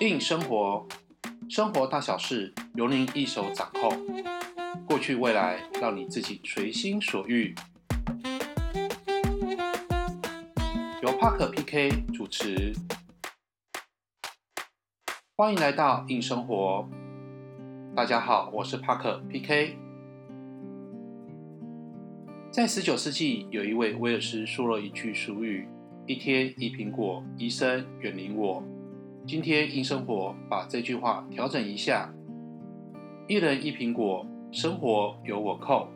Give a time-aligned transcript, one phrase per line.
[0.00, 0.86] in 生活，
[1.48, 3.90] 生活大小事由您一手掌控。
[4.86, 7.52] 过去未来，让你自己随心所欲。
[11.02, 12.72] 由帕克 PK 主持。
[15.36, 16.88] 欢迎来到 in 生活。
[17.96, 19.76] 大家好，我是帕克 PK。
[22.52, 25.68] 在十九世纪，有一位威尔斯说了一句俗语
[26.06, 28.62] ：“一天一苹果，医生远离我。”
[29.28, 32.10] 今天硬生活把这句话调整一下：
[33.26, 35.86] 一人一苹果，生活由我扣。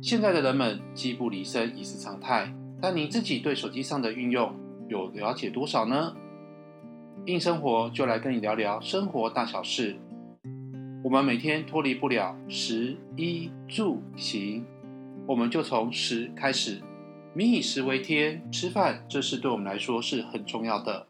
[0.00, 4.54] 现在的人们机不离身已是常态，但你自己对手机上的运用
[4.88, 6.14] 有了解多少呢
[7.26, 9.96] 硬生活就来跟你聊聊生活大小事。
[11.02, 14.64] 我们每天脱离不了食衣住行，
[15.26, 16.80] 我们就从食开始。
[17.34, 21.08] 民以食为天，吃饭这事对我们来说是很重要的。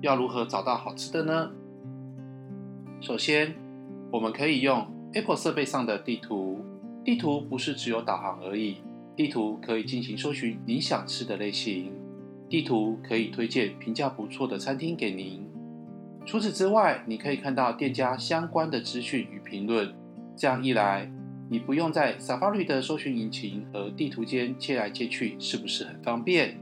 [0.00, 1.50] 要如何找到好吃的呢？
[3.00, 3.54] 首先，
[4.10, 6.60] 我们可以用 Apple 设备上的地图。
[7.04, 8.82] 地图不是只有导航而已，
[9.16, 11.92] 地图可以进行搜寻你想吃的类型。
[12.48, 15.48] 地图可以推荐评价不错的餐厅给您。
[16.26, 19.94] 除此之外，你可以看到店家相关的资讯与评论。
[20.36, 21.10] 这样一来，
[21.48, 26.60] 你不用在 Safari 的搜寻引擎和地图间切来切去，是不是很方便？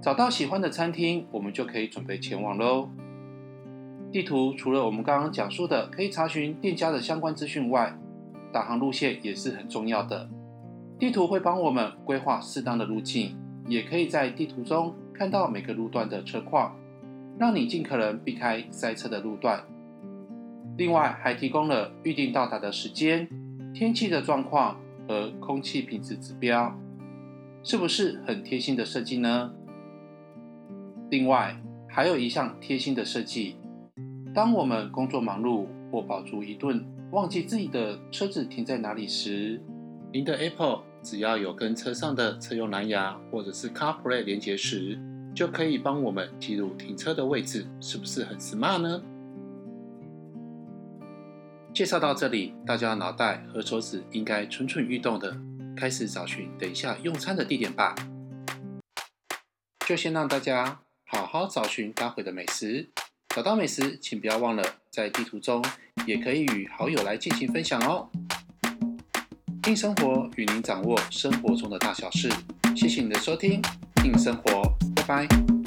[0.00, 2.88] 找到喜欢的餐厅，我们就可以准备前往喽。
[4.12, 7.98] 地图除了我们刚刚讲述的可以查询店家的相关资讯外，
[8.52, 10.30] 导航路线也是很重要的。
[10.98, 16.76] 地图会帮我们规划适当的路径，也可以在地图中看到每个路段的车况，
[17.38, 19.64] 让你尽可能避开塞车的路段。
[20.76, 23.28] 另外，还提供了预定到达的时间、
[23.74, 26.78] 天气的状况和空气品质指标，
[27.64, 29.52] 是不是很贴心的设计呢？
[31.10, 33.56] 另外，还有一项贴心的设计：
[34.34, 39.58] 当我们工作忙碌或饱足一顿，忘记自己的车子停在哪里时，
[40.12, 45.00] 您的 Apple 只要有跟车上的车用蓝牙或者是 CarPlay 连接时，
[45.34, 49.02] 就可以帮我们记录停车的位置，是不是很 smart 呢？
[51.72, 55.34] 介绍到这里，大家脑袋和手指应该蠢蠢欲动的，
[55.74, 57.94] 开始找寻等一下用餐的地点吧。
[59.86, 60.80] 就先让大家。
[61.10, 62.86] 好好找寻待会的美食，
[63.34, 65.64] 找到美食，请不要忘了在地图中
[66.06, 68.10] 也可以与好友来进行分享哦。
[69.66, 72.30] 硬生活与您掌握生活中的大小事，
[72.76, 73.62] 谢谢你的收听
[74.04, 74.62] 硬生活，
[74.94, 75.57] 拜拜。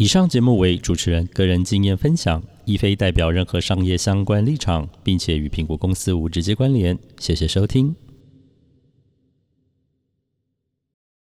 [0.00, 6.96] 以上节目为主持人个人经验分享，亦非代表任何商业相关立场，并且与苹果公司无直接关联。
[7.18, 7.92] 谢谢收听。